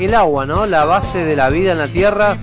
el 0.00 0.14
agua, 0.14 0.46
¿no? 0.46 0.66
La 0.66 0.84
base 0.84 1.24
de 1.24 1.34
la 1.34 1.50
vida 1.50 1.72
en 1.72 1.78
la 1.78 1.88
Tierra. 1.88 2.38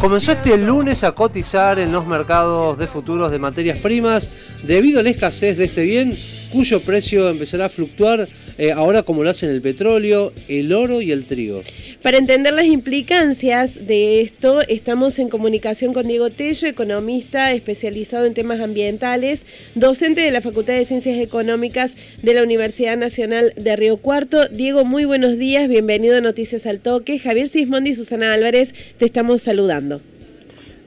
Comenzó 0.00 0.32
este 0.32 0.56
lunes 0.56 1.04
a 1.04 1.12
cotizar 1.12 1.78
en 1.78 1.92
los 1.92 2.06
mercados 2.06 2.78
de 2.78 2.86
futuros 2.86 3.30
de 3.30 3.38
materias 3.38 3.78
primas 3.78 4.30
debido 4.62 5.00
a 5.00 5.02
la 5.02 5.10
escasez 5.10 5.56
de 5.56 5.64
este 5.64 5.82
bien, 5.84 6.14
cuyo 6.52 6.80
precio 6.80 7.28
empezará 7.28 7.66
a 7.66 7.68
fluctuar 7.68 8.28
eh, 8.56 8.72
ahora 8.72 9.02
como 9.02 9.22
lo 9.22 9.30
hacen 9.30 9.50
el 9.50 9.60
petróleo, 9.60 10.32
el 10.48 10.72
oro 10.72 11.00
y 11.00 11.10
el 11.12 11.26
trigo. 11.26 11.62
Para 12.04 12.18
entender 12.18 12.52
las 12.52 12.66
implicancias 12.66 13.86
de 13.86 14.20
esto, 14.20 14.60
estamos 14.68 15.18
en 15.18 15.30
comunicación 15.30 15.94
con 15.94 16.06
Diego 16.06 16.28
Tello, 16.28 16.68
economista 16.68 17.52
especializado 17.52 18.26
en 18.26 18.34
temas 18.34 18.60
ambientales, 18.60 19.46
docente 19.74 20.20
de 20.20 20.30
la 20.30 20.42
Facultad 20.42 20.74
de 20.74 20.84
Ciencias 20.84 21.16
Económicas 21.16 21.96
de 22.22 22.34
la 22.34 22.42
Universidad 22.42 22.98
Nacional 22.98 23.54
de 23.56 23.74
Río 23.76 23.96
Cuarto. 23.96 24.48
Diego, 24.48 24.84
muy 24.84 25.06
buenos 25.06 25.38
días, 25.38 25.66
bienvenido 25.66 26.18
a 26.18 26.20
Noticias 26.20 26.66
al 26.66 26.80
Toque. 26.80 27.18
Javier 27.18 27.48
Sismondi 27.48 27.92
y 27.92 27.94
Susana 27.94 28.34
Álvarez, 28.34 28.74
te 28.98 29.06
estamos 29.06 29.40
saludando. 29.40 30.02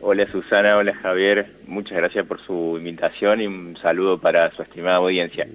Hola 0.01 0.29
Susana, 0.31 0.77
hola 0.77 0.93
Javier, 0.93 1.47
muchas 1.65 1.97
gracias 1.97 2.27
por 2.27 2.45
su 2.45 2.77
invitación 2.77 3.41
y 3.41 3.47
un 3.47 3.75
saludo 3.81 4.21
para 4.21 4.55
su 4.55 4.61
estimada 4.61 4.97
audiencia. 4.97 5.47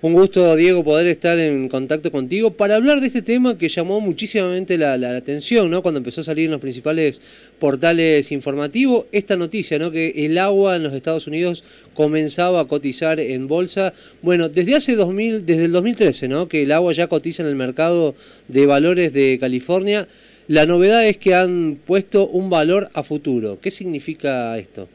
Un 0.00 0.12
gusto, 0.12 0.54
Diego, 0.54 0.84
poder 0.84 1.08
estar 1.08 1.40
en 1.40 1.68
contacto 1.68 2.12
contigo 2.12 2.52
para 2.52 2.76
hablar 2.76 3.00
de 3.00 3.08
este 3.08 3.20
tema 3.20 3.58
que 3.58 3.68
llamó 3.68 4.00
muchísimamente 4.00 4.78
la, 4.78 4.92
atención, 5.16 5.68
¿no? 5.72 5.82
Cuando 5.82 5.98
empezó 5.98 6.20
a 6.20 6.24
salir 6.24 6.44
en 6.44 6.52
los 6.52 6.60
principales 6.60 7.20
portales 7.58 8.30
informativos, 8.30 9.06
esta 9.10 9.36
noticia, 9.36 9.76
¿no? 9.76 9.90
Que 9.90 10.24
el 10.24 10.38
agua 10.38 10.76
en 10.76 10.84
los 10.84 10.92
Estados 10.92 11.26
Unidos 11.26 11.64
comenzaba 11.94 12.60
a 12.60 12.66
cotizar 12.66 13.18
en 13.18 13.48
bolsa. 13.48 13.92
Bueno, 14.22 14.48
desde 14.48 14.76
hace 14.76 14.94
2000, 14.94 15.44
desde 15.44 15.64
el 15.64 15.72
2013, 15.72 16.28
¿no? 16.28 16.46
Que 16.46 16.62
el 16.62 16.70
agua 16.70 16.92
ya 16.92 17.08
cotiza 17.08 17.42
en 17.42 17.48
el 17.48 17.56
mercado 17.56 18.14
de 18.46 18.66
valores 18.66 19.12
de 19.12 19.36
California. 19.40 20.06
La 20.46 20.64
novedad 20.64 21.04
es 21.08 21.16
que 21.16 21.34
han 21.34 21.76
puesto 21.84 22.28
un 22.28 22.50
valor 22.50 22.88
a 22.94 23.02
futuro. 23.02 23.58
¿Qué 23.60 23.72
significa 23.72 24.56
esto? 24.58 24.88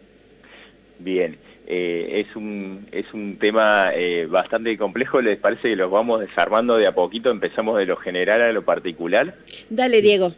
Bien. 1.00 1.36
Eh, 1.66 2.26
es, 2.28 2.36
un, 2.36 2.88
es 2.92 3.06
un 3.14 3.38
tema 3.38 3.92
eh, 3.94 4.26
bastante 4.30 4.78
complejo, 4.78 5.22
¿les 5.22 5.40
parece 5.40 5.70
que 5.70 5.76
los 5.78 5.90
vamos 5.90 6.20
desarmando 6.20 6.76
de 6.76 6.88
a 6.88 6.92
poquito? 6.92 7.32
Empezamos 7.32 7.78
de 7.78 7.86
lo 7.86 7.96
general 7.96 8.42
a 8.42 8.52
lo 8.52 8.64
particular. 8.64 9.36
Dale, 9.70 10.02
Diego. 10.02 10.34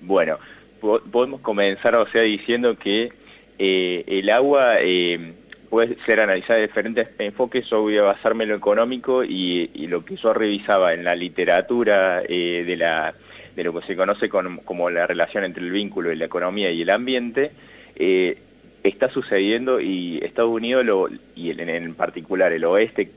Bueno, 0.00 0.38
podemos 1.10 1.40
comenzar, 1.40 1.96
o 1.96 2.06
sea, 2.06 2.22
diciendo 2.22 2.76
que 2.76 3.12
eh, 3.58 4.04
el 4.06 4.30
agua 4.30 4.76
puede 5.68 5.96
ser 6.06 6.20
analizada 6.20 6.60
de 6.60 6.68
diferentes 6.68 7.08
enfoques, 7.18 7.68
yo 7.68 7.82
voy 7.82 7.98
a 7.98 8.02
basarme 8.02 8.44
en 8.44 8.50
lo 8.50 8.56
económico 8.56 9.24
y, 9.24 9.66
lo 9.88 10.04
que 10.04 10.16
yo 10.16 10.32
revisaba 10.32 10.94
en 10.94 11.02
la 11.02 11.16
literatura 11.16 12.20
de, 12.22 12.76
la, 12.78 13.12
de 13.56 13.64
lo 13.64 13.74
que 13.74 13.86
se 13.88 13.96
conoce 13.96 14.28
como 14.28 14.88
la 14.88 15.06
relación 15.06 15.44
entre 15.44 15.64
el 15.64 15.72
vínculo 15.72 16.12
y 16.12 16.16
la 16.16 16.26
economía 16.26 16.70
y 16.70 16.82
el 16.82 16.90
ambiente, 16.90 17.50
está 18.82 19.08
sucediendo 19.10 19.80
y 19.80 20.18
Estados 20.18 20.50
Unidos, 20.50 20.84
lo, 20.84 21.08
y 21.34 21.50
en, 21.50 21.94
particular 21.94 22.52
el 22.52 22.64
oeste, 22.64 23.10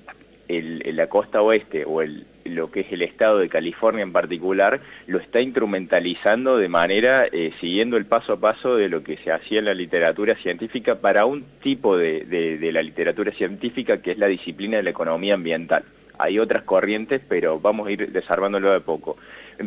la 0.47 1.07
costa 1.07 1.41
oeste 1.41 1.85
o 1.85 2.01
lo 2.45 2.69
que 2.69 2.81
es 2.81 2.91
el 2.91 3.01
estado 3.01 3.39
de 3.39 3.49
California 3.49 4.03
en 4.03 4.11
particular, 4.11 4.81
lo 5.07 5.19
está 5.19 5.39
instrumentalizando 5.39 6.57
de 6.57 6.67
manera, 6.67 7.25
eh, 7.31 7.51
siguiendo 7.61 7.97
el 7.97 8.05
paso 8.05 8.33
a 8.33 8.39
paso 8.39 8.75
de 8.75 8.89
lo 8.89 9.03
que 9.03 9.17
se 9.17 9.31
hacía 9.31 9.59
en 9.59 9.65
la 9.65 9.73
literatura 9.73 10.35
científica 10.41 10.99
para 10.99 11.25
un 11.25 11.45
tipo 11.61 11.97
de, 11.97 12.25
de 12.25 12.71
la 12.71 12.83
literatura 12.83 13.31
científica 13.31 14.01
que 14.01 14.11
es 14.11 14.17
la 14.17 14.27
disciplina 14.27 14.77
de 14.77 14.83
la 14.83 14.89
economía 14.89 15.35
ambiental. 15.35 15.83
Hay 16.17 16.39
otras 16.39 16.63
corrientes, 16.63 17.21
pero 17.27 17.59
vamos 17.59 17.87
a 17.87 17.91
ir 17.91 18.11
desarmándolo 18.11 18.71
de 18.71 18.81
poco. 18.81 19.17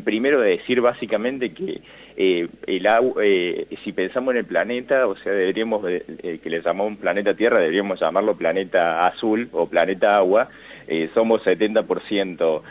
Primero 0.04 0.40
decir 0.40 0.80
básicamente 0.80 1.52
que 1.52 1.80
eh, 2.16 2.48
el 2.66 2.86
agua, 2.86 3.22
eh, 3.24 3.66
si 3.84 3.92
pensamos 3.92 4.32
en 4.32 4.38
el 4.38 4.44
planeta, 4.44 5.06
o 5.06 5.16
sea, 5.16 5.32
deberíamos, 5.32 5.84
eh, 5.88 6.40
que 6.42 6.50
le 6.50 6.60
llamamos 6.60 6.98
planeta 6.98 7.34
Tierra, 7.34 7.58
deberíamos 7.58 8.00
llamarlo 8.00 8.36
planeta 8.36 9.06
azul 9.06 9.48
o 9.52 9.66
planeta 9.66 10.16
agua, 10.16 10.48
somos 11.14 11.42
70% 11.42 12.62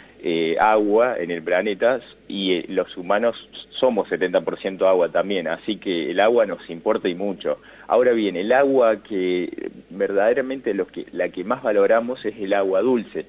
agua 0.59 1.18
en 1.19 1.31
el 1.31 1.44
planeta 1.44 2.00
y 2.30 2.64
los 2.72 2.96
humanos 2.96 3.35
somos 3.72 4.09
70% 4.09 4.88
agua 4.88 5.09
también, 5.09 5.50
así 5.50 5.75
que 5.78 6.12
el 6.12 6.22
agua 6.22 6.46
nos 6.46 6.69
importa 6.69 7.09
y 7.09 7.16
mucho. 7.16 7.59
Ahora 7.88 8.14
bien, 8.14 8.38
el 8.38 8.53
agua 8.53 9.03
que 9.03 9.69
verdaderamente 9.90 10.74
lo 10.74 10.88
que, 10.88 11.06
la 11.12 11.28
que 11.28 11.44
más 11.44 11.62
valoramos 11.62 12.24
es 12.25 12.35
el 12.40 12.53
agua 12.53 12.81
dulce 12.81 13.25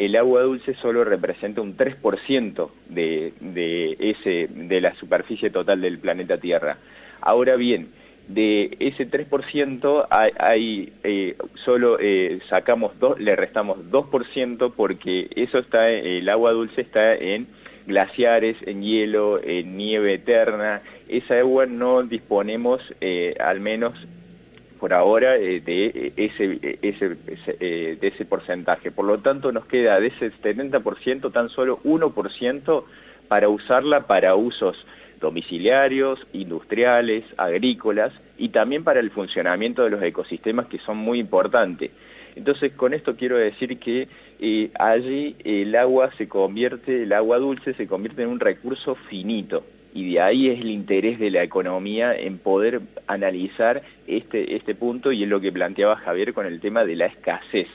el 0.00 0.16
agua 0.16 0.42
dulce 0.42 0.74
solo 0.76 1.04
representa 1.04 1.60
un 1.60 1.76
3% 1.76 2.70
de, 2.88 3.34
de, 3.38 3.96
ese, 4.00 4.48
de 4.50 4.80
la 4.80 4.94
superficie 4.94 5.50
total 5.50 5.82
del 5.82 5.98
planeta 5.98 6.38
Tierra. 6.38 6.78
Ahora 7.20 7.56
bien, 7.56 7.88
de 8.26 8.76
ese 8.80 9.10
3% 9.10 10.06
hay, 10.38 10.92
eh, 11.04 11.36
solo 11.66 11.98
eh, 12.00 12.40
sacamos 12.48 12.98
dos, 12.98 13.20
le 13.20 13.36
restamos 13.36 13.78
2% 13.90 14.72
porque 14.74 15.28
eso 15.36 15.58
está, 15.58 15.90
el 15.90 16.26
agua 16.30 16.52
dulce 16.52 16.80
está 16.80 17.14
en 17.14 17.48
glaciares, 17.86 18.56
en 18.62 18.82
hielo, 18.82 19.38
en 19.42 19.76
nieve 19.76 20.14
eterna. 20.14 20.80
Esa 21.08 21.40
agua 21.40 21.66
no 21.66 22.02
disponemos, 22.04 22.80
eh, 23.02 23.34
al 23.38 23.60
menos 23.60 23.94
por 24.80 24.94
ahora 24.94 25.36
eh, 25.36 25.60
de, 25.60 26.14
ese, 26.16 26.78
ese, 26.80 27.16
eh, 27.60 27.98
de 28.00 28.08
ese 28.08 28.24
porcentaje. 28.24 28.90
Por 28.90 29.04
lo 29.04 29.18
tanto, 29.18 29.52
nos 29.52 29.66
queda 29.66 30.00
de 30.00 30.08
ese 30.08 30.32
70% 30.32 31.30
tan 31.32 31.50
solo 31.50 31.80
1% 31.84 32.84
para 33.28 33.48
usarla 33.50 34.06
para 34.06 34.34
usos 34.34 34.76
domiciliarios, 35.20 36.18
industriales, 36.32 37.24
agrícolas 37.36 38.12
y 38.38 38.48
también 38.48 38.82
para 38.82 39.00
el 39.00 39.10
funcionamiento 39.10 39.84
de 39.84 39.90
los 39.90 40.02
ecosistemas 40.02 40.66
que 40.66 40.78
son 40.78 40.96
muy 40.96 41.20
importantes. 41.20 41.90
Entonces, 42.34 42.72
con 42.72 42.94
esto 42.94 43.16
quiero 43.16 43.36
decir 43.36 43.78
que 43.78 44.08
eh, 44.40 44.70
allí 44.78 45.36
el 45.44 45.76
agua 45.76 46.10
se 46.16 46.26
convierte, 46.26 47.02
el 47.02 47.12
agua 47.12 47.38
dulce 47.38 47.74
se 47.74 47.86
convierte 47.86 48.22
en 48.22 48.30
un 48.30 48.40
recurso 48.40 48.94
finito 49.10 49.62
y 49.92 50.12
de 50.12 50.20
ahí 50.20 50.48
es 50.48 50.60
el 50.60 50.70
interés 50.70 51.18
de 51.18 51.30
la 51.30 51.42
economía 51.42 52.14
en 52.14 52.38
poder 52.38 52.80
analizar 53.06 53.82
este, 54.06 54.56
este 54.56 54.74
punto 54.74 55.12
y 55.12 55.22
es 55.22 55.28
lo 55.28 55.40
que 55.40 55.52
planteaba 55.52 55.96
Javier 55.96 56.32
con 56.32 56.46
el 56.46 56.60
tema 56.60 56.84
de 56.84 56.96
la 56.96 57.06
escasez. 57.06 57.68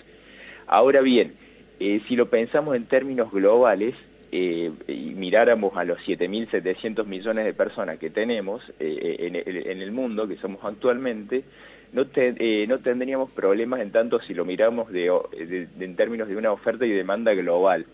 Ahora 0.68 1.02
bien, 1.02 1.34
eh, 1.80 2.02
si 2.08 2.16
lo 2.16 2.30
pensamos 2.30 2.76
en 2.76 2.86
términos 2.86 3.32
globales 3.32 3.96
eh, 4.32 4.72
y 4.88 5.14
miráramos 5.14 5.76
a 5.76 5.84
los 5.84 6.00
7.700 6.00 7.06
millones 7.06 7.46
de 7.46 7.54
personas 7.54 8.00
que 8.00 8.10
tenemos 8.10 8.62
eh, 8.80 9.18
en, 9.20 9.82
el 9.82 9.92
mundo, 9.92 10.28
que 10.28 10.38
somos 10.38 10.64
actualmente, 10.64 11.44
no, 11.92 12.04
no 12.04 12.80
tendríamos 12.80 13.32
problemas 13.32 13.82
en 13.82 13.92
tanto 13.92 14.20
si 14.22 14.34
lo 14.34 14.46
miramos 14.46 14.90
en 14.94 15.96
términos 15.96 16.28
de 16.28 16.36
una 16.36 16.52
oferta 16.52 16.86
y 16.86 16.92
demanda 16.92 17.34
global. 17.34 17.86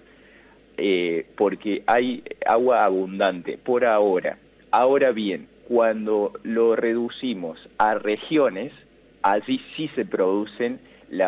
Eh, 0.84 1.28
porque 1.38 1.84
hay 1.86 2.24
agua 2.44 2.84
abundante 2.84 3.60
por 3.60 3.86
ahora. 3.86 4.40
Ahora 4.72 5.12
bien, 5.12 5.48
cuando 5.68 6.34
lo 6.42 6.76
reducimos 6.76 7.60
a 7.78 7.94
regiones, 7.94 8.74
allí 9.22 9.62
sí 9.78 9.92
se 9.94 10.06
producen 10.06 10.80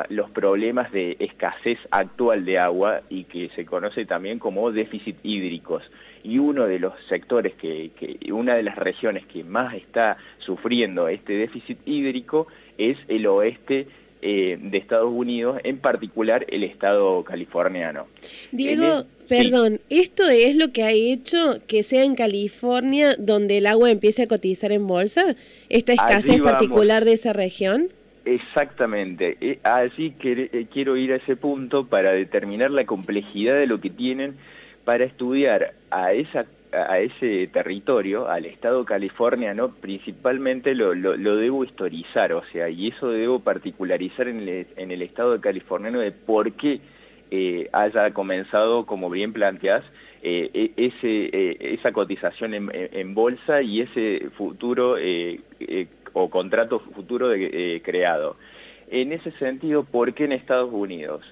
los 0.10 0.32
problemas 0.32 0.92
de 0.92 1.18
escasez 1.20 1.78
actual 1.92 2.46
de 2.46 2.58
agua 2.58 3.02
y 3.10 3.26
que 3.26 3.50
se 3.50 3.64
conoce 3.64 4.06
también 4.08 4.40
como 4.40 4.72
déficit 4.72 5.18
hídricos. 5.22 5.84
Y 6.24 6.40
uno 6.40 6.66
de 6.66 6.80
los 6.80 6.94
sectores, 7.08 7.54
que, 7.54 7.92
una 8.32 8.56
de 8.56 8.64
las 8.64 8.78
regiones 8.78 9.24
que 9.28 9.44
más 9.44 9.76
está 9.76 10.18
sufriendo 10.40 11.10
este 11.10 11.34
déficit 11.34 11.78
hídrico 11.86 12.48
es 12.80 12.98
el 13.08 13.28
oeste 13.28 13.86
eh, 14.26 14.58
de 14.58 14.78
Estados 14.78 15.12
Unidos, 15.14 15.60
en 15.66 15.80
particular 15.80 16.46
el 16.48 16.64
estado 16.64 17.26
californiano. 17.26 18.08
Diego, 18.54 19.04
perdón, 19.28 19.82
¿esto 19.90 20.30
es 20.30 20.56
lo 20.56 20.72
que 20.72 20.84
ha 20.84 20.92
hecho 20.92 21.60
que 21.68 21.84
sea 21.84 22.06
en 22.06 22.16
California 22.16 23.18
donde 23.20 23.58
el 23.58 23.68
agua 23.68 23.92
empiece 23.92 24.24
a 24.24 24.28
cotizar 24.28 24.72
en 24.72 24.88
bolsa? 24.88 25.36
¿Esta 25.68 25.92
escasez 25.92 26.40
particular 26.40 27.04
de 27.04 27.14
esa 27.14 27.34
región? 27.34 27.90
Exactamente, 28.24 29.36
eh, 29.42 29.60
así 29.64 30.12
que 30.12 30.50
eh, 30.54 30.68
quiero 30.72 30.96
ir 30.96 31.12
a 31.12 31.18
ese 31.18 31.36
punto 31.36 31.88
para 31.88 32.14
determinar 32.14 32.72
la 32.72 32.86
complejidad 32.86 33.58
de 33.58 33.68
lo 33.68 33.82
que 33.82 33.90
tienen 33.90 34.36
para 34.86 35.04
estudiar 35.04 35.74
a 35.92 36.14
esa 36.14 36.46
a 36.74 37.00
ese 37.00 37.48
territorio, 37.48 38.28
al 38.28 38.46
estado 38.46 38.84
californiano, 38.86 39.70
principalmente 39.70 40.74
lo, 40.74 40.96
lo, 40.96 41.36
debo 41.36 41.64
historizar, 41.64 42.34
o 42.34 42.44
sea, 42.52 42.70
y 42.70 42.88
eso 42.90 43.10
debo 43.10 43.40
particularizar 43.40 44.28
en 44.28 44.40
el, 44.48 44.68
en 44.76 44.92
el 44.92 45.02
estado 45.02 45.40
californiano 45.40 46.00
de 46.00 46.12
por 46.12 46.54
qué 46.54 46.82
eh, 47.36 47.68
haya 47.72 48.12
comenzado, 48.12 48.86
como 48.86 49.10
bien 49.10 49.34
planteás, 49.34 49.84
eh, 50.22 50.52
e, 50.54 50.72
ese, 50.78 51.30
eh, 51.34 51.58
esa 51.74 51.92
cotización 51.92 52.54
en, 52.54 53.16
bolsa 53.16 53.64
y 53.64 53.82
ese 53.82 54.30
futuro 54.38 54.98
o 56.14 56.30
contrato 56.30 56.80
futuro 56.80 57.30
de, 57.30 57.82
creado. 57.84 58.36
En 58.92 59.14
ese 59.14 59.32
sentido, 59.32 59.84
¿por 59.84 60.14
qué 60.14 60.26
en 60.26 60.34
Estados 60.34 60.72
Unidos? 60.72 61.26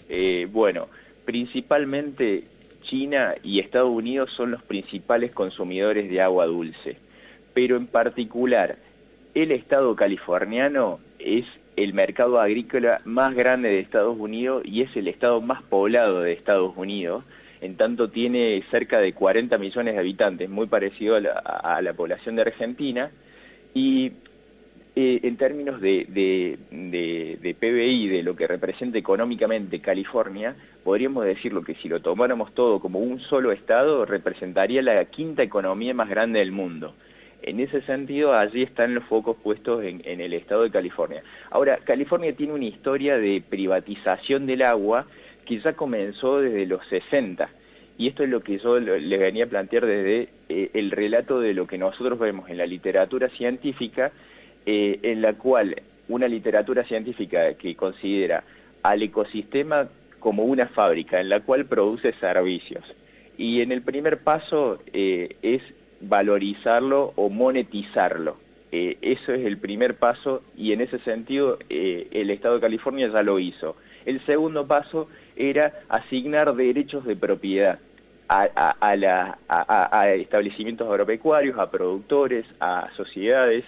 bueno, 0.52 0.88
principalmente 1.24 2.46
China 2.92 3.36
y 3.42 3.62
Estados 3.62 3.90
Unidos 3.90 4.30
son 4.36 4.52
los 4.52 4.62
principales 4.64 5.32
consumidores 5.32 6.10
de 6.10 6.22
agua 6.22 6.46
dulce, 6.46 6.98
pero 7.54 7.78
en 7.78 7.88
particular 7.88 8.76
el 9.34 9.54
estado 9.54 9.96
californiano 9.96 11.00
es 11.18 11.46
el 11.78 11.94
mercado 11.94 12.42
agrícola 12.42 13.00
más 13.06 13.34
grande 13.34 13.70
de 13.70 13.80
Estados 13.80 14.20
Unidos 14.20 14.64
y 14.66 14.82
es 14.82 14.94
el 14.98 15.08
estado 15.08 15.40
más 15.40 15.64
poblado 15.64 16.20
de 16.20 16.34
Estados 16.34 16.76
Unidos, 16.76 17.24
en 17.62 17.78
tanto 17.78 18.10
tiene 18.10 18.62
cerca 18.72 19.00
de 19.00 19.14
40 19.14 19.58
millones 19.58 19.94
de 19.94 20.00
habitantes, 20.00 20.50
muy 20.50 20.68
parecido 20.68 21.16
a 21.16 21.82
la, 21.82 21.94
población 21.94 22.36
de 22.36 22.42
Argentina, 22.42 23.10
y 23.74 24.12
eh, 24.94 25.22
en 25.24 25.38
términos 25.38 25.80
de, 25.80 26.58
PBI, 27.60 28.08
de 28.10 28.24
lo 28.24 28.36
que 28.36 28.46
representa 28.46 28.98
económicamente 28.98 29.80
California, 29.80 30.54
podríamos 30.84 31.24
decirlo 31.24 31.64
que 31.64 31.76
si 31.76 31.88
lo 31.88 32.02
tomáramos 32.02 32.54
todo 32.54 32.82
como 32.82 33.00
un 33.00 33.22
solo 33.22 33.54
estado, 33.54 34.06
representaría 34.06 34.82
la 34.82 35.06
quinta 35.06 35.44
economía 35.44 35.94
más 35.94 36.10
grande 36.10 36.40
del 36.40 36.52
mundo. 36.52 36.94
En 37.42 37.62
ese 37.62 37.82
sentido, 37.84 38.34
allí 38.34 38.64
están 38.64 38.94
los 38.94 39.06
focos 39.06 39.38
puestos 39.42 39.84
en, 39.84 40.02
el 40.04 40.34
estado 40.34 40.64
de 40.64 40.72
California. 40.72 41.24
Ahora, 41.50 41.78
California 41.86 42.36
tiene 42.36 42.54
una 42.54 42.66
historia 42.66 43.18
de 43.18 43.42
privatización 43.48 44.46
del 44.46 44.62
agua 44.62 45.08
que 45.46 45.60
ya 45.60 45.74
comenzó 45.74 46.42
desde 46.42 46.66
los 46.66 46.86
60. 46.88 47.50
Y 47.98 48.10
esto 48.10 48.24
es 48.24 48.30
lo 48.30 48.42
que 48.42 48.60
yo 48.60 48.80
le 48.80 49.18
venía 49.18 49.46
a 49.46 49.48
plantear 49.48 49.86
desde 49.86 50.30
eh, 50.50 50.70
el 50.74 50.92
relato 50.92 51.40
de 51.40 51.54
lo 51.54 51.66
que 51.66 51.78
nosotros 51.78 52.20
vemos 52.20 52.50
en 52.50 52.58
la 52.58 52.66
literatura 52.66 53.30
científica, 53.30 54.12
eh, 54.66 55.00
en 55.04 55.22
la 55.22 55.34
cual 55.34 55.76
una 56.08 56.28
literatura 56.28 56.84
científica 56.84 57.54
que 57.56 57.76
considera 57.76 58.44
al 58.84 59.02
ecosistema 59.02 59.88
como 60.20 60.44
una 60.44 60.68
fábrica 60.68 61.20
en 61.20 61.30
la 61.30 61.42
cual 61.42 61.66
produce 61.66 62.14
servicios. 62.14 62.84
Y 63.38 63.62
en 63.62 63.72
el 63.72 63.82
primer 63.82 64.20
paso 64.20 64.80
eh, 64.94 65.36
es 65.42 65.62
valorizarlo 66.02 67.14
o 67.16 67.30
monetizarlo. 67.30 68.38
Eh, 68.72 68.98
eso 69.02 69.34
es 69.34 69.46
el 69.46 69.58
primer 69.58 69.96
paso 69.96 70.44
y 70.56 70.72
en 70.74 70.82
ese 70.82 71.00
sentido 71.00 71.60
el 71.70 72.30
Estado 72.30 72.56
de 72.56 72.62
California 72.62 73.10
ya 73.12 73.24
lo 73.24 73.40
hizo. 73.40 73.76
El 74.06 74.26
segundo 74.26 74.66
paso 74.68 75.10
era 75.36 75.74
asignar 75.90 76.56
derechos 76.56 77.06
de 77.06 77.16
propiedad 77.16 77.80
a, 78.32 80.08
establecimientos 80.16 80.90
agropecuarios, 80.90 81.60
a 81.60 81.70
productores, 81.70 82.46
a 82.60 82.90
sociedades, 82.96 83.66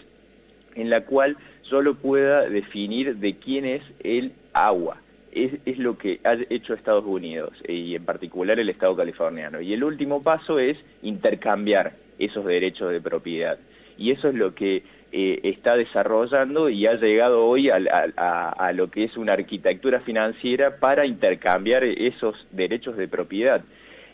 en 0.76 0.90
la 0.90 1.02
cual 1.02 1.38
solo 1.64 1.96
pueda 1.96 2.50
definir 2.50 3.18
de 3.18 3.38
quién 3.38 3.66
es 3.66 3.82
el 4.04 4.34
agua. 4.54 4.98
Es, 5.32 5.52
es, 5.66 5.80
lo 5.80 5.98
que 5.98 6.20
ha 6.24 6.36
hecho 6.52 6.76
Estados 6.76 7.06
Unidos 7.06 7.54
y 7.68 7.96
en 7.96 8.06
particular 8.06 8.60
el 8.60 8.70
Estado 8.70 8.96
californiano. 8.96 9.62
Y 9.62 9.74
el 9.74 9.84
último 9.84 10.22
paso 10.22 10.60
es 10.60 10.78
intercambiar 11.02 11.94
esos 12.20 12.46
derechos 12.46 12.92
de 12.92 13.02
propiedad. 13.02 13.58
Y 13.98 14.12
eso 14.12 14.30
es 14.30 14.36
lo 14.36 14.54
que 14.54 14.84
eh, 15.16 15.42
está 15.44 15.76
desarrollando 15.78 16.70
y 16.70 16.88
ha 16.88 16.96
llegado 16.96 17.46
hoy 17.46 17.70
a, 17.70 18.72
lo 18.74 18.90
que 18.90 19.04
es 19.04 19.16
una 19.16 19.34
arquitectura 19.34 20.00
financiera 20.00 20.78
para 20.80 21.06
intercambiar 21.06 21.84
esos 21.84 22.36
derechos 22.50 22.98
de 22.98 23.08
propiedad. 23.08 23.64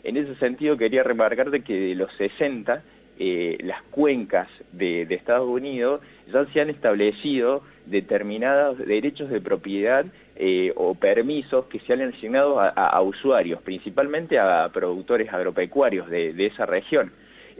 En 0.04 0.18
ese 0.18 0.34
sentido 0.34 0.76
quería 0.76 1.02
remarcarte 1.02 1.62
que 1.62 1.72
de 1.72 1.94
los 1.94 2.12
60, 2.18 2.82
eh, 3.18 3.56
las 3.62 3.82
cuencas 3.84 4.48
de, 4.72 5.02
Estados 5.08 5.48
Unidos 5.48 6.02
ya 6.32 6.44
se 6.52 6.60
han 6.60 6.70
establecido 6.70 7.62
determinados 7.86 8.78
derechos 8.78 9.30
de 9.30 9.40
propiedad 9.40 10.06
eh, 10.36 10.72
o 10.76 10.94
permisos 10.94 11.66
que 11.66 11.80
se 11.80 11.92
han 11.92 12.02
asignado 12.02 12.60
a, 12.60 13.02
usuarios, 13.02 13.60
principalmente 13.62 14.38
a 14.38 14.68
productores 14.72 15.32
agropecuarios 15.32 16.08
de 16.08 16.46
esa 16.46 16.66
región. 16.66 17.12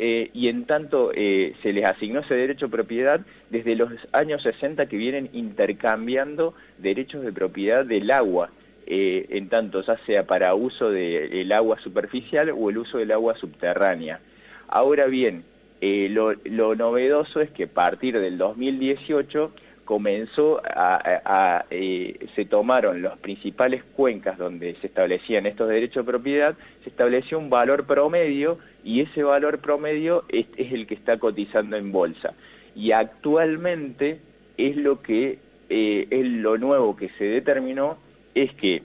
Eh, 0.02 0.30
y 0.32 0.48
en 0.48 0.64
tanto 0.64 1.12
eh, 1.14 1.54
se 1.62 1.74
les 1.74 1.84
asignó 1.84 2.20
ese 2.20 2.34
derecho 2.34 2.68
de 2.68 2.72
propiedad 2.72 3.20
desde 3.50 3.76
los 3.76 3.92
años 4.12 4.42
60 4.42 4.86
que 4.86 4.96
vienen 4.96 5.28
intercambiando 5.34 6.54
derechos 6.78 7.22
de 7.22 7.34
propiedad 7.34 7.84
del 7.84 8.10
agua, 8.10 8.48
en 8.86 9.48
tanto 9.50 9.82
ya 9.82 9.98
sea 10.06 10.26
para 10.26 10.54
uso 10.54 10.90
del 10.90 11.52
agua 11.52 11.78
superficial 11.80 12.50
o 12.50 12.70
el 12.70 12.78
uso 12.78 12.96
del 12.96 13.12
agua 13.12 13.36
subterránea. 13.36 14.20
Ahora 14.68 15.06
bien, 15.06 15.44
lo, 15.80 16.34
lo 16.44 16.74
novedoso 16.74 17.40
es 17.40 17.50
que 17.50 17.64
a 17.64 17.68
partir 17.68 18.18
del 18.18 18.36
2018 18.36 19.52
comenzó 19.90 20.62
a, 20.64 21.64
eh, 21.68 22.28
se 22.36 22.44
tomaron 22.44 23.02
las 23.02 23.18
principales 23.18 23.82
cuencas 23.96 24.38
donde 24.38 24.76
se 24.80 24.86
establecían 24.86 25.46
estos 25.46 25.68
derechos 25.68 26.06
de 26.06 26.12
propiedad, 26.12 26.54
se 26.84 26.90
estableció 26.90 27.40
un 27.40 27.50
valor 27.50 27.86
promedio 27.86 28.60
y 28.84 29.00
ese 29.00 29.24
valor 29.24 29.58
promedio 29.58 30.22
es, 30.28 30.46
el 30.56 30.86
que 30.86 30.94
está 30.94 31.16
cotizando 31.16 31.76
en 31.76 31.90
bolsa. 31.90 32.34
Y 32.76 32.92
actualmente 32.92 34.20
es 34.56 34.76
lo 34.76 35.02
que 35.02 35.40
eh, 35.68 36.06
es 36.08 36.24
lo 36.24 36.56
nuevo 36.56 36.94
que 36.94 37.08
se 37.18 37.24
determinó 37.24 37.98
es 38.36 38.54
que 38.54 38.84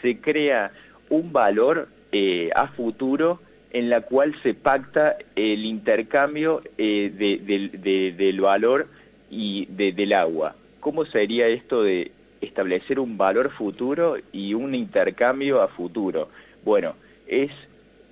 se 0.00 0.22
crea 0.22 0.70
un 1.10 1.34
valor 1.34 1.88
eh, 2.12 2.48
a 2.54 2.68
futuro 2.68 3.40
en 3.70 3.90
la 3.90 4.00
cual 4.02 4.34
se 4.42 4.54
pacta 4.54 5.16
el 5.36 5.64
intercambio 5.64 6.62
del 6.76 8.40
valor 8.40 8.86
y 9.30 9.66
del 9.66 10.12
agua. 10.12 10.54
¿Cómo 10.80 11.04
sería 11.04 11.48
esto 11.48 11.82
de 11.82 12.12
establecer 12.40 12.98
un 13.00 13.18
valor 13.18 13.50
futuro 13.50 14.16
y 14.32 14.54
un 14.54 14.74
intercambio 14.74 15.60
a 15.60 15.68
futuro? 15.68 16.28
Bueno, 16.64 16.94
es 17.26 17.50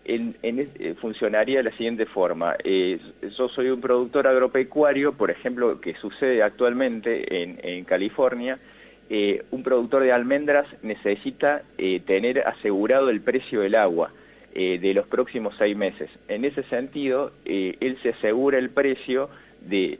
en, 0.05 0.37
eh, 0.43 0.95
funcionaría 1.01 1.59
de 1.59 1.65
la 1.65 1.71
siguiente 1.73 2.07
forma. 2.07 2.57
yo 2.65 3.49
soy 3.49 3.71
un 3.71 3.81
productor 3.81 4.27
agropecuario, 4.27 5.13
por 5.13 5.31
ejemplo, 5.31 5.81
que 5.81 5.95
sucede 5.95 6.43
actualmente 6.43 7.43
en, 7.43 7.85
California, 7.85 8.59
eh, 9.09 9.45
un 9.51 9.63
productor 9.63 10.03
de 10.03 10.13
almendras 10.13 10.67
necesita 10.83 11.63
eh, 11.79 12.01
tener 12.01 12.41
asegurado 12.47 13.09
el 13.09 13.21
precio 13.21 13.61
del 13.61 13.77
agua 13.77 14.11
de 14.57 14.95
los 14.95 15.07
próximos 15.07 15.55
seis 15.59 15.77
meses. 15.77 16.09
En 16.29 16.45
ese 16.45 16.63
sentido, 16.65 17.33
él 17.45 17.99
se 18.03 18.11
asegura 18.11 18.59
el 18.59 18.71
precio 18.71 19.29
de 19.61 19.99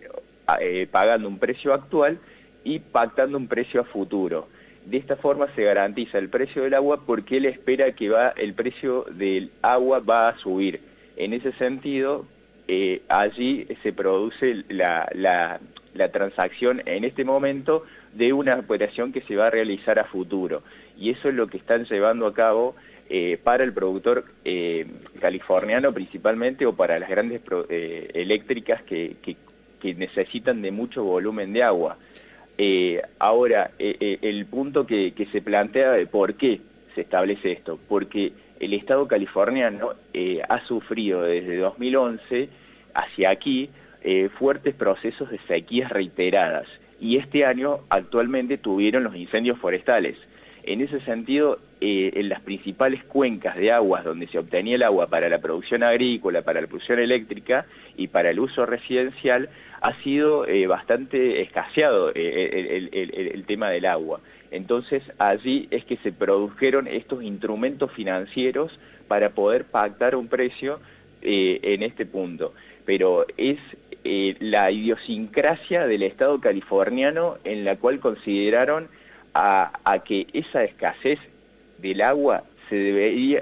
eh, 0.61 0.87
pagando 0.91 1.27
un 1.27 1.41
precio 1.41 1.75
actual 1.75 2.21
y 2.63 2.79
pactando 2.79 3.37
un 3.37 3.49
precio 3.49 3.81
a 3.81 3.85
futuro. 3.85 4.47
De 4.85 4.97
esta 4.97 5.17
forma 5.17 5.53
se 5.57 5.65
garantiza 5.65 6.19
el 6.19 6.29
precio 6.29 6.63
del 6.63 6.75
agua 6.75 7.03
porque 7.05 7.39
él 7.39 7.47
espera 7.47 7.91
que 7.93 8.11
va, 8.11 8.33
el 8.37 8.55
precio 8.55 9.07
del 9.11 9.51
agua 9.63 9.99
va 9.99 10.29
a 10.29 10.39
subir. 10.39 10.81
En 11.17 11.33
ese 11.33 11.51
sentido, 11.55 12.27
eh, 12.69 13.03
allí 13.09 13.67
se 13.83 13.93
produce 13.93 14.65
la, 14.69 15.09
la, 15.15 15.59
transacción 16.13 16.81
en 16.87 17.03
este 17.03 17.25
momento 17.25 17.83
de 18.15 18.33
una 18.33 18.55
operación 18.61 19.13
que 19.13 19.23
se 19.23 19.35
va 19.35 19.47
a 19.47 19.51
realizar 19.51 19.99
a 19.99 20.05
futuro. 20.05 20.63
Y 20.97 21.11
eso 21.11 21.29
es 21.29 21.35
lo 21.35 21.49
que 21.49 21.57
están 21.57 21.87
llevando 21.87 22.27
a 22.27 22.35
cabo 22.35 22.77
eh, 23.09 23.39
para 23.43 23.65
el 23.65 23.73
productor 23.73 24.25
californiano 25.21 25.93
principalmente 25.93 26.67
o 26.67 26.75
para 26.75 26.99
las 26.99 27.09
grandes 27.09 27.41
eléctricas 27.69 28.83
que, 28.83 29.17
que, 29.23 29.37
que 29.81 29.95
necesitan 29.95 30.63
de 30.63 30.71
mucho 30.71 31.05
volumen 31.05 31.53
de 31.53 31.63
agua. 31.63 31.97
Eh, 32.59 33.03
ahora, 33.19 33.73
eh, 33.79 33.97
eh, 34.01 34.19
el 34.23 34.47
punto 34.47 34.87
que, 34.87 35.13
se 35.31 35.43
plantea 35.43 35.93
de 35.93 36.07
por 36.07 36.35
qué 36.35 36.61
se 36.95 37.03
establece 37.03 37.53
esto, 37.53 37.79
porque 37.89 38.33
el 38.61 38.73
Estado 38.73 39.07
californiano 39.07 39.91
ha 40.49 40.67
sufrido 40.67 41.23
desde 41.23 41.59
2011 41.59 42.49
hacia 42.95 43.31
aquí 43.31 43.69
fuertes 44.39 44.75
procesos 44.75 45.31
de 45.31 45.39
sequías 45.47 45.91
reiteradas 45.91 46.67
y 47.01 47.19
este 47.19 47.45
año 47.45 47.81
actualmente 47.91 48.57
tuvieron 48.57 49.05
los 49.05 49.15
incendios 49.15 49.59
forestales. 49.59 50.17
En 50.67 50.81
ese 50.81 51.01
sentido, 51.03 51.61
en 51.81 52.29
las 52.29 52.41
principales 52.41 53.05
cuencas 53.05 53.57
de 53.57 53.71
aguas 53.71 54.03
donde 54.05 54.27
se 54.27 54.39
obtenía 54.39 54.75
el 54.75 54.83
agua 54.83 55.07
para 55.07 55.29
la 55.29 55.39
producción 55.39 55.85
agrícola, 55.85 56.43
para 56.43 56.61
la 56.61 56.67
producción 56.67 56.99
eléctrica 56.99 57.67
y 57.97 58.09
para 58.09 58.31
el 58.31 58.41
uso 58.41 58.67
residencial, 58.67 59.49
ha 59.81 59.95
sido 60.03 60.45
eh, 60.47 60.67
bastante 60.67 61.41
escaseado 61.43 62.11
eh, 62.15 62.89
el, 62.93 63.45
tema 63.47 63.71
del 63.71 63.87
agua. 63.87 64.21
Entonces 64.51 65.05
allí 65.19 65.69
es 65.71 65.85
que 65.85 65.99
se 65.99 66.11
produjeron 66.11 66.89
estos 66.89 67.23
instrumentos 67.23 67.93
financieros 67.93 68.77
para 69.07 69.31
poder 69.31 69.67
pactar 69.67 70.17
un 70.17 70.27
precio 70.27 70.81
eh, 71.23 71.61
en 71.63 71.85
este 71.85 72.07
punto. 72.07 72.55
Pero 72.85 73.25
es 73.37 73.59
la 74.41 74.71
idiosincrasia 74.71 75.87
del 75.87 76.05
Estado 76.05 76.41
californiano 76.41 77.39
en 77.45 77.65
la 77.65 77.77
cual 77.77 77.99
consideraron 77.99 78.89
a, 79.37 79.99
que 80.05 80.27
esa 80.33 80.65
escasez 80.65 81.19
del 81.79 82.03
agua 82.03 82.45
se 82.69 82.77
debería, 82.77 83.41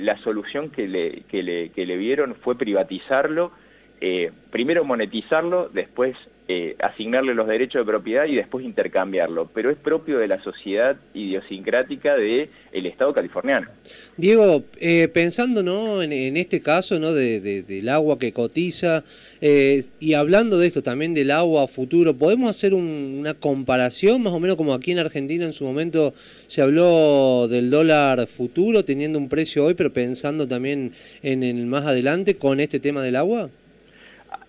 la 0.00 0.18
solución 0.18 0.70
que 0.70 0.86
le, 0.88 1.22
que 1.22 1.42
le, 1.42 1.70
que 1.70 1.86
le 1.86 1.96
vieron 1.96 2.34
fue 2.36 2.56
privatizarlo 2.58 3.52
eh, 4.00 4.30
primero 4.50 4.84
monetizarlo, 4.84 5.68
después 5.72 6.16
eh, 6.46 6.76
asignarle 6.78 7.34
los 7.34 7.48
derechos 7.48 7.84
de 7.84 7.90
propiedad 7.90 8.26
y 8.26 8.36
después 8.36 8.64
intercambiarlo, 8.64 9.50
pero 9.52 9.70
es 9.70 9.76
propio 9.76 10.18
de 10.18 10.28
la 10.28 10.42
sociedad 10.42 10.96
idiosincrática 11.12 12.14
del 12.14 12.48
el 12.72 12.86
Estado 12.86 13.12
californiano. 13.12 13.68
Diego, 14.16 14.62
eh, 14.80 15.08
pensando 15.08 15.62
¿no? 15.62 16.00
en, 16.02 16.36
este 16.36 16.62
caso 16.62 16.98
¿no? 16.98 17.12
del 17.12 17.88
agua 17.88 18.18
que 18.18 18.32
cotiza 18.32 19.04
y 19.40 20.14
hablando 20.14 20.58
de 20.58 20.68
esto 20.68 20.82
también 20.82 21.12
del 21.12 21.32
agua 21.32 21.66
futuro, 21.66 22.14
¿podemos 22.14 22.50
hacer 22.50 22.72
una 22.72 23.34
comparación 23.34 24.22
más 24.22 24.32
o 24.32 24.40
menos 24.40 24.56
como 24.56 24.74
aquí 24.74 24.92
en 24.92 25.00
Argentina 25.00 25.44
en 25.44 25.52
su 25.52 25.64
momento 25.64 26.14
se 26.46 26.62
habló 26.62 27.46
del 27.48 27.68
dólar 27.68 28.26
futuro 28.26 28.84
teniendo 28.84 29.18
un 29.18 29.28
precio 29.28 29.64
hoy, 29.64 29.74
pero 29.74 29.92
pensando 29.92 30.48
también 30.48 30.92
en 31.22 31.42
el 31.42 31.66
más 31.66 31.84
adelante 31.84 32.36
con 32.36 32.60
este 32.60 32.80
tema 32.80 33.02
del 33.02 33.16
agua? 33.16 33.50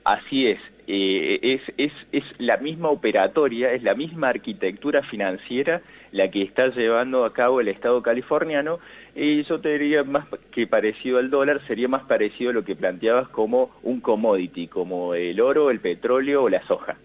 Así 0.09 0.47
es. 0.47 0.59
Eh, 0.87 1.39
es, 1.43 1.61
es, 1.77 1.91
es, 2.11 2.23
la 2.39 2.57
misma 2.57 2.89
operatoria, 2.89 3.73
es 3.73 3.83
la 3.83 3.93
misma 3.93 4.29
arquitectura 4.29 5.03
financiera 5.03 5.83
la 6.11 6.31
que 6.31 6.41
está 6.41 6.69
llevando 6.69 7.25
a 7.25 7.31
cabo 7.31 7.61
el 7.61 7.67
Estado 7.67 8.01
californiano 8.01 8.79
y 9.15 9.43
yo 9.43 9.61
te 9.61 9.77
diría 9.77 10.03
más 10.03 10.25
que 10.51 10.65
parecido 10.65 11.19
al 11.19 11.29
dólar, 11.29 11.61
sería 11.67 11.87
más 11.87 12.05
parecido 12.05 12.49
a 12.49 12.53
lo 12.53 12.65
que 12.65 12.75
planteabas 12.75 13.29
como 13.29 13.69
un 13.83 14.01
commodity, 14.01 14.65
como 14.65 15.13
el 15.13 15.39
oro, 15.39 15.69
el 15.69 15.79
petróleo 15.79 16.41
o 16.41 16.49
la 16.49 16.65
soja. 16.65 16.97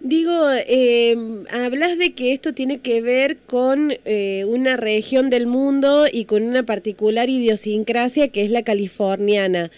Digo, 0.00 0.48
eh, 0.66 1.14
hablas 1.50 1.98
de 1.98 2.14
que 2.14 2.32
esto 2.32 2.54
tiene 2.54 2.80
que 2.80 3.02
ver 3.02 3.36
con 3.46 3.92
eh, 4.06 4.46
una 4.48 4.78
región 4.78 5.28
del 5.28 5.46
mundo 5.46 6.06
y 6.10 6.24
con 6.24 6.42
una 6.42 6.62
particular 6.62 7.28
idiosincrasia 7.28 8.28
que 8.28 8.44
es 8.44 8.50
la 8.50 8.62
californiana 8.62 9.70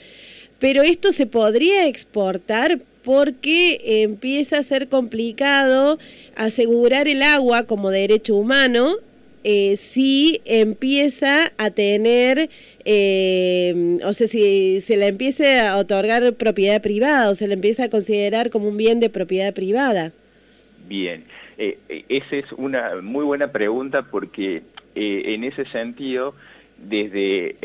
pero 0.62 0.82
esto 0.84 1.10
se 1.10 1.26
podría 1.26 1.88
exportar 1.88 2.78
porque 3.04 4.04
empieza 4.04 4.58
a 4.58 4.62
ser 4.62 4.86
complicado 4.86 5.98
asegurar 6.36 7.08
el 7.08 7.24
agua 7.24 7.64
como 7.64 7.90
derecho 7.90 8.36
humano 8.36 8.94
eh, 9.42 9.74
si 9.74 10.40
empieza 10.44 11.50
a 11.58 11.70
tener, 11.72 12.48
eh, 12.84 13.98
o 14.04 14.12
sea, 14.12 14.28
si 14.28 14.80
se 14.82 14.96
le 14.96 15.08
empieza 15.08 15.72
a 15.72 15.78
otorgar 15.78 16.34
propiedad 16.34 16.80
privada 16.80 17.28
o 17.28 17.34
se 17.34 17.48
le 17.48 17.54
empieza 17.54 17.86
a 17.86 17.88
considerar 17.90 18.50
como 18.50 18.68
un 18.68 18.76
bien 18.76 19.00
de 19.00 19.10
propiedad 19.10 19.52
privada. 19.52 20.12
Bien, 20.86 21.24
eh, 21.58 21.76
esa 22.08 22.36
es 22.36 22.52
una 22.52 23.00
muy 23.02 23.24
buena 23.24 23.50
pregunta 23.50 24.06
porque 24.08 24.62
en 24.94 25.42
ese 25.42 25.64
sentido, 25.72 26.36
desde 26.78 27.56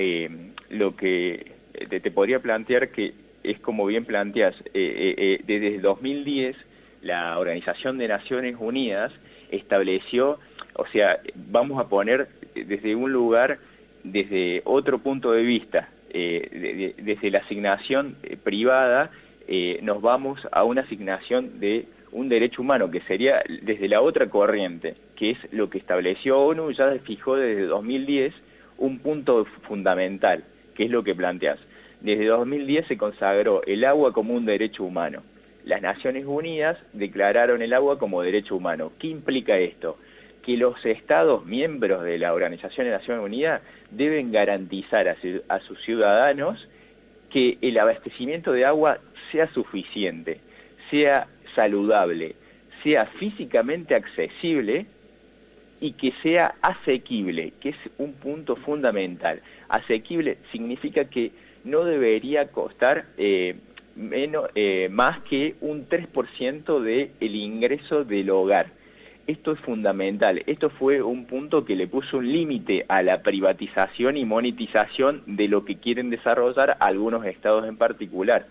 lo 0.72 0.96
que 0.96 1.57
te, 1.90 2.12
podría 2.12 2.40
plantear 2.40 2.90
que 2.90 3.14
es 3.44 3.60
como 3.60 3.86
bien 3.86 4.06
planteas, 4.06 4.56
eh, 4.56 4.70
eh, 4.74 5.16
eh, 5.18 5.42
desde 5.46 5.80
2010 5.80 6.56
la 7.02 7.38
Organización 7.40 7.98
de 7.98 8.08
Naciones 8.08 8.56
Unidas 8.60 9.12
estableció, 9.52 10.40
o 10.74 10.86
sea, 10.88 11.20
vamos 11.36 11.80
a 11.80 11.88
poner 11.88 12.28
desde 12.56 12.96
un 12.96 13.12
lugar, 13.12 13.60
desde 14.04 14.62
otro 14.66 15.00
punto 15.00 15.32
de 15.32 15.44
vista, 15.44 15.90
desde 16.12 17.30
la 17.30 17.40
asignación 17.40 18.18
privada, 18.44 19.12
nos 19.84 20.02
vamos 20.02 20.40
a 20.52 20.64
una 20.64 20.82
asignación 20.82 21.60
de 21.60 21.86
un 22.12 22.30
derecho 22.30 22.62
humano, 22.62 22.90
que 22.90 23.02
sería 23.02 23.42
desde 23.62 23.88
la 23.88 24.02
otra 24.02 24.28
corriente, 24.28 24.96
que 25.16 25.32
es 25.32 25.38
lo 25.52 25.70
que 25.70 25.78
estableció 25.78 26.40
ONU, 26.40 26.72
ya 26.72 26.98
fijó 27.06 27.36
desde 27.36 27.68
2010 27.68 28.34
un 28.80 29.00
punto 29.00 29.46
fundamental, 29.68 30.44
que 30.76 30.86
es 30.86 30.92
lo 30.92 31.04
que 31.04 31.16
planteas. 31.16 31.60
Desde 32.02 32.26
2010 32.26 32.88
se 32.88 32.98
consagró 32.98 33.64
el 33.66 33.84
agua 33.86 34.14
como 34.14 34.34
un 34.34 34.46
derecho 34.46 34.84
humano. 34.84 35.24
Las 35.66 35.82
Naciones 35.82 36.26
Unidas 36.26 36.78
declararon 36.94 37.62
el 37.62 37.74
agua 37.74 37.98
como 37.98 38.22
derecho 38.22 38.56
humano. 38.56 38.94
¿Qué 39.00 39.08
implica 39.08 39.58
esto? 39.58 39.98
Que 40.44 40.56
los 40.56 40.84
estados 40.86 41.46
miembros 41.46 42.04
de 42.04 42.18
la 42.20 42.34
Organización 42.34 42.86
de 42.86 42.94
Naciones 42.94 43.26
Unidas 43.26 43.62
deben 43.92 44.32
garantizar 44.32 45.10
a, 45.10 45.60
sus 45.60 45.82
ciudadanos 45.84 46.66
que 47.32 47.58
el 47.62 47.78
abastecimiento 47.80 48.54
de 48.54 48.66
agua 48.66 49.00
sea 49.32 49.52
suficiente, 49.54 50.40
sea 50.90 51.28
saludable, 51.56 52.36
sea 52.84 53.06
físicamente 53.20 53.96
accesible 53.96 54.86
y 55.82 55.94
que 55.94 56.14
sea 56.24 56.56
asequible, 56.62 57.54
que 57.60 57.70
es 57.70 57.78
un 57.98 58.14
punto 58.14 58.56
fundamental. 58.56 59.42
Asequible 59.68 60.38
significa 60.52 61.06
que 61.06 61.32
no 61.68 61.84
debería 61.84 62.48
costar 62.48 63.06
eh, 63.18 63.56
menos, 63.96 64.50
eh, 64.56 64.88
más 64.90 65.22
que 65.24 65.56
un 65.62 65.88
3% 65.88 66.80
del 66.82 67.12
el 67.20 67.36
ingreso 67.36 68.04
del 68.04 68.30
hogar. 68.30 68.72
Esto 69.28 69.52
es 69.52 69.60
fundamental. 69.60 70.42
Esto 70.48 70.70
fue 70.70 71.02
un 71.02 71.26
punto 71.26 71.66
que 71.66 71.76
le 71.76 71.88
puso 71.88 72.20
un 72.20 72.32
límite 72.32 72.86
a 72.88 73.04
la 73.04 73.22
privatización 73.22 74.16
y 74.16 74.24
monetización 74.24 75.24
de 75.26 75.50
lo 75.50 75.66
que 75.66 75.76
quieren 75.78 76.10
desarrollar 76.10 76.78
algunos 76.80 77.26
estados 77.26 77.68
en 77.68 77.76
particular. 77.76 78.48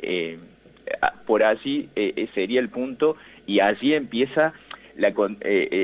Eh, 0.00 0.38
por 1.26 1.44
allí 1.44 1.88
sería 2.34 2.60
el 2.60 2.70
punto 2.70 3.16
y 3.46 3.60
allí 3.60 3.92
empieza 3.92 4.54
la, 4.96 5.12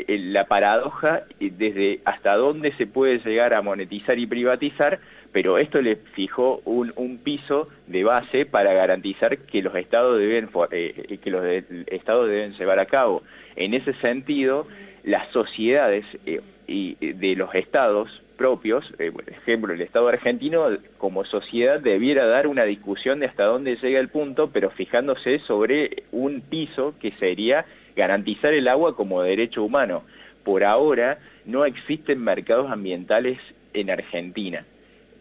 la 0.09 0.47
paradoja 0.47 1.25
desde 1.39 2.01
hasta 2.05 2.35
dónde 2.37 2.75
se 2.77 2.87
puede 2.87 3.19
llegar 3.19 3.55
a 3.55 3.61
monetizar 3.61 4.19
y 4.19 4.27
privatizar 4.27 4.99
pero 5.35 5.59
esto 5.59 5.83
le 5.83 5.97
fijó 5.97 6.63
un, 6.65 7.19
piso 7.25 7.67
de 7.89 8.05
base 8.05 8.47
para 8.47 8.73
garantizar 8.73 9.37
que 9.39 9.63
los 9.63 9.75
estados 9.75 10.17
deben 10.21 10.49
eh, 10.71 11.19
que 11.21 11.29
los 11.29 11.45
estados 11.89 12.29
deben 12.29 12.53
llevar 12.53 12.81
a 12.81 12.87
cabo. 12.87 13.25
En 13.57 13.75
ese 13.75 13.95
sentido, 13.95 14.69
las 15.03 15.29
sociedades 15.33 16.05
eh, 16.25 16.41
y 16.69 16.95
de 16.95 17.35
los 17.35 17.53
estados 17.53 18.09
propios, 18.37 18.85
eh, 19.01 19.11
por 19.11 19.29
ejemplo, 19.29 19.75
el 19.75 19.81
Estado 19.81 20.07
argentino 20.07 20.69
como 20.99 21.25
sociedad 21.25 21.81
debiera 21.81 22.27
dar 22.27 22.47
una 22.47 22.63
discusión 22.63 23.19
de 23.19 23.27
hasta 23.27 23.43
dónde 23.43 23.75
llega 23.83 23.99
el 23.99 24.11
punto, 24.11 24.51
pero 24.53 24.71
fijándose 24.71 25.41
sobre 25.49 26.05
un 26.13 26.43
piso 26.43 26.95
que 27.01 27.11
sería 27.19 27.65
garantizar 27.97 28.55
el 28.55 28.69
agua 28.69 28.95
como 28.95 29.21
derecho 29.23 29.65
humano. 29.65 30.05
Por 30.45 30.65
ahora 30.65 31.19
no 31.45 31.65
existen 31.65 32.23
mercados 32.23 32.71
ambientales 32.71 33.41
en 33.73 33.91
Argentina 33.91 34.65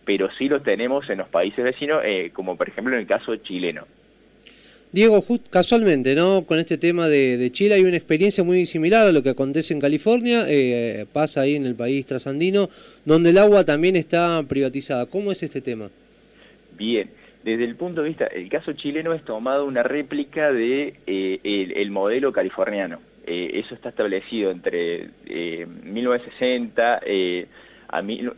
pero 0.05 0.29
sí 0.37 0.47
lo 0.49 0.61
tenemos 0.61 1.09
en 1.09 1.19
los 1.19 1.29
países 1.29 1.63
vecinos, 1.63 2.01
eh, 2.05 2.31
como 2.33 2.57
por 2.57 2.69
ejemplo 2.69 2.93
en 2.93 3.01
el 3.01 3.07
caso 3.07 3.35
chileno. 3.37 3.85
Diego, 4.91 5.25
casualmente, 5.49 6.13
¿no? 6.13 6.45
Con 6.45 6.59
este 6.59 6.77
tema 6.77 7.07
de, 7.07 7.49
Chile 7.51 7.75
hay 7.75 7.83
una 7.83 7.97
experiencia 7.97 8.43
muy 8.43 8.67
similar 8.67 9.07
a 9.07 9.11
lo 9.11 9.23
que 9.23 9.29
acontece 9.29 9.73
en 9.73 9.79
California, 9.79 10.45
eh, 10.47 11.07
pasa 11.11 11.41
ahí 11.41 11.55
en 11.55 11.65
el 11.65 11.73
país 11.73 12.05
trasandino, 12.05 12.69
donde 13.03 13.31
el 13.31 13.39
agua 13.39 13.65
también 13.65 13.95
está 13.95 14.43
privatizada. 14.47 15.07
¿Cómo 15.07 15.31
es 15.31 15.41
este 15.41 15.61
tema? 15.61 15.89
Bien, 16.77 17.09
desde 17.43 17.63
el 17.63 17.75
punto 17.75 18.03
de 18.03 18.09
vista, 18.09 18.27
el 18.27 18.47
caso 18.49 18.73
chileno 18.73 19.13
es 19.13 19.23
tomado 19.25 19.65
una 19.65 19.81
réplica 19.81 20.51
de 20.51 20.93
eh, 21.07 21.71
el, 21.75 21.89
modelo 21.89 22.31
californiano. 22.31 22.99
eso 23.25 23.73
está 23.73 23.89
establecido 23.89 24.51
entre 24.51 25.09
1960 25.85 27.01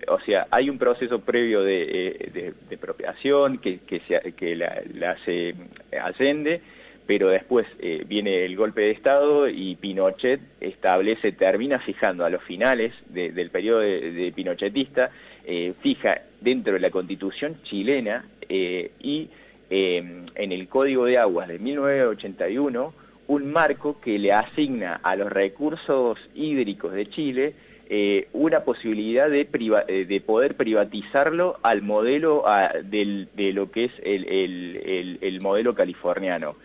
o 0.08 0.20
sea, 0.22 0.48
hay 0.52 0.70
un 0.70 0.78
proceso 0.78 1.20
previo 1.20 1.62
de, 1.62 2.18
eh, 2.34 2.54
apropiación 2.74 3.60
que, 3.60 3.80
que, 3.80 4.56
la, 4.56 5.12
hace 5.12 5.56
Allende, 6.02 6.62
pero 7.06 7.30
después 7.30 7.68
eh, 7.80 8.04
viene 8.08 8.46
el 8.46 8.56
golpe 8.56 8.82
de 8.82 8.92
Estado 8.92 9.48
y 9.48 9.76
Pinochet 9.76 10.42
establece, 10.60 11.32
termina 11.32 11.80
fijando 11.80 12.26
a 12.26 12.30
los 12.30 12.44
finales 12.44 12.94
del 13.10 13.50
periodo 13.50 13.80
de, 13.80 14.34
pinochetista, 14.36 15.12
eh, 15.46 15.74
fija 15.82 16.22
dentro 16.42 16.74
de 16.74 16.80
la 16.80 16.90
constitución 16.90 17.62
chilena 17.64 18.26
y 18.50 19.30
en 19.70 20.52
el 20.52 20.68
Código 20.68 21.06
de 21.06 21.18
Aguas 21.18 21.48
de 21.48 21.60
1981 21.60 22.94
un 23.28 23.52
marco 23.52 24.00
que 24.00 24.20
le 24.20 24.32
asigna 24.32 25.00
a 25.02 25.16
los 25.16 25.32
recursos 25.32 26.20
hídricos 26.36 26.94
de 26.94 27.10
Chile 27.10 27.56
eh, 27.88 28.30
una 28.34 28.62
posibilidad 28.62 29.30
de, 29.30 29.48
eh, 29.88 30.06
de, 30.06 30.22
poder 30.22 30.56
privatizarlo 30.56 31.60
al 31.62 31.84
modelo 31.84 32.44
de 32.84 33.54
lo 33.54 33.70
que 33.70 33.86
es 33.86 33.92
el, 34.02 35.40
modelo 35.40 35.76
californiano. 35.76 36.56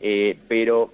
Eh, 0.00 0.38
pero 0.48 0.90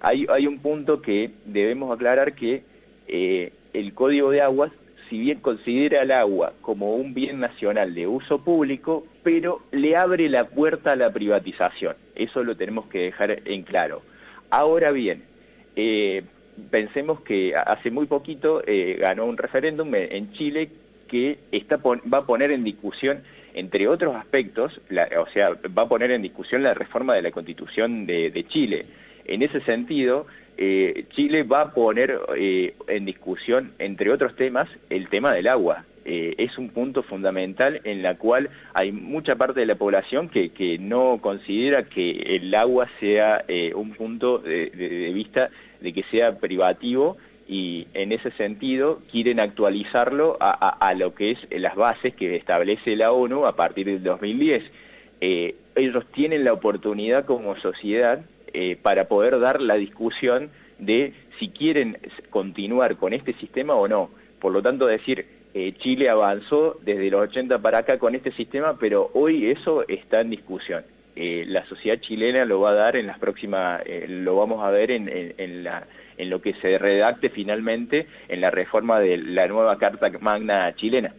hay, 0.00 0.46
un 0.46 0.60
punto 0.60 1.02
que 1.02 1.32
debemos 1.44 1.94
aclarar 1.94 2.34
que 2.34 2.62
el 3.08 3.92
Código 3.92 4.30
de 4.30 4.40
Aguas, 4.40 4.72
si 5.10 5.18
bien 5.18 5.40
considera 5.40 6.02
el 6.02 6.12
agua 6.12 6.54
como 6.62 6.96
un 6.96 7.12
bien 7.12 7.38
nacional 7.38 7.94
de 7.94 8.06
uso 8.06 8.42
público, 8.42 9.06
pero 9.22 9.60
le 9.70 9.96
abre 9.96 10.30
la 10.30 10.48
puerta 10.48 10.92
a 10.92 10.96
la 10.96 11.12
privatización. 11.12 11.94
Eso 12.14 12.42
lo 12.42 12.56
tenemos 12.56 12.86
que 12.86 13.00
dejar 13.00 13.42
en 13.44 13.64
claro. 13.64 14.00
Ahora 14.48 14.92
bien, 14.92 15.24
pensemos 16.70 17.20
que 17.20 17.54
hace 17.54 17.90
muy 17.90 18.06
poquito 18.06 18.62
eh, 18.66 18.96
ganó 19.00 19.26
un 19.26 19.36
referéndum 19.36 19.94
en 19.94 20.32
Chile 20.32 20.70
que 21.08 21.38
está 21.52 21.76
va 21.76 22.18
a 22.18 22.26
poner 22.26 22.50
en 22.50 22.64
discusión 22.64 23.22
entre 23.56 23.88
otros 23.88 24.14
aspectos, 24.14 24.70
o 25.18 25.26
sea, 25.32 25.48
va 25.76 25.84
a 25.84 25.88
poner 25.88 26.10
en 26.10 26.20
discusión 26.20 26.62
la 26.62 26.74
reforma 26.74 27.14
de 27.14 27.22
la 27.22 27.30
Constitución 27.30 28.04
de, 28.04 28.44
Chile. 28.48 28.84
En 29.24 29.42
ese 29.42 29.62
sentido, 29.62 30.26
eh, 30.58 31.06
Chile 31.16 31.42
va 31.42 31.62
a 31.62 31.72
poner 31.72 32.20
eh, 32.36 32.74
en 32.86 33.06
discusión, 33.06 33.72
entre 33.78 34.12
otros 34.12 34.36
temas, 34.36 34.68
el 34.90 35.08
tema 35.08 35.32
del 35.32 35.48
agua. 35.48 35.86
Eh, 36.04 36.34
es 36.36 36.56
un 36.58 36.68
punto 36.68 37.02
fundamental 37.02 37.80
en 37.84 38.02
la 38.02 38.16
cual 38.16 38.50
hay 38.74 38.92
mucha 38.92 39.36
parte 39.36 39.60
de 39.60 39.66
la 39.66 39.74
población 39.76 40.28
que, 40.28 40.76
no 40.78 41.18
considera 41.22 41.84
que 41.84 42.10
el 42.10 42.54
agua 42.54 42.88
sea 43.00 43.42
un 43.74 43.94
punto 43.94 44.38
de 44.38 45.10
vista 45.14 45.48
de 45.80 45.92
que 45.92 46.02
sea 46.10 46.38
privativo 46.38 47.16
y 47.48 47.86
en 47.94 48.12
ese 48.12 48.30
sentido 48.32 49.00
quieren 49.10 49.38
actualizarlo 49.40 50.36
a, 50.40 50.94
lo 50.94 51.14
que 51.14 51.32
es 51.32 51.38
las 51.50 51.76
bases 51.76 52.14
que 52.14 52.34
establece 52.36 52.96
la 52.96 53.12
ONU 53.12 53.46
a 53.46 53.54
partir 53.54 53.86
del 53.86 54.02
2010. 54.02 54.64
Eh, 55.20 55.54
ellos 55.76 56.04
tienen 56.12 56.44
la 56.44 56.52
oportunidad 56.52 57.24
como 57.24 57.56
sociedad 57.56 58.24
eh, 58.52 58.76
para 58.80 59.06
poder 59.06 59.38
dar 59.38 59.60
la 59.60 59.74
discusión 59.74 60.50
de 60.78 61.12
si 61.38 61.48
quieren 61.48 61.98
continuar 62.30 62.96
con 62.96 63.12
este 63.12 63.32
sistema 63.34 63.74
o 63.74 63.86
no. 63.86 64.10
Por 64.40 64.52
lo 64.52 64.62
tanto, 64.62 64.86
decir, 64.86 65.26
eh, 65.54 65.72
Chile 65.78 66.10
avanzó 66.10 66.78
desde 66.84 67.10
los 67.10 67.22
80 67.28 67.60
para 67.60 67.78
acá 67.78 67.98
con 67.98 68.14
este 68.14 68.32
sistema, 68.32 68.76
pero 68.78 69.10
hoy 69.14 69.50
eso 69.50 69.86
está 69.88 70.20
en 70.20 70.30
discusión. 70.30 70.84
La 71.16 71.64
sociedad 71.66 71.98
chilena 72.00 72.44
lo 72.44 72.60
va 72.60 72.70
a 72.70 72.74
dar 72.74 72.96
en 72.96 73.06
las 73.06 73.18
próximas, 73.18 73.82
lo 74.08 74.36
vamos 74.36 74.62
a 74.62 74.70
ver 74.70 74.90
en 74.90 75.64
la 75.64 75.86
en 76.18 76.30
lo 76.30 76.40
que 76.40 76.54
se 76.54 76.78
redacte 76.78 77.30
finalmente 77.30 78.06
en 78.28 78.40
la 78.40 78.50
reforma 78.50 79.00
de 79.00 79.18
la 79.18 79.46
nueva 79.46 79.78
Carta 79.78 80.10
Magna 80.20 80.74
chilena. 80.76 81.12